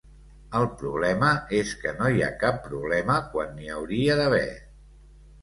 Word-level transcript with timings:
El 0.59 0.63
problema 0.77 1.29
és 1.57 1.73
que 1.81 1.93
no 1.99 2.07
hi 2.15 2.23
ha 2.23 2.31
cap 2.45 2.57
problema 2.65 3.19
quan 3.35 3.55
n'hi 3.61 3.71
hauria 3.77 4.19
d'haver. 4.23 4.43